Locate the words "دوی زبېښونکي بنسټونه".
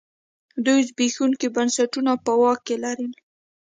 0.65-2.11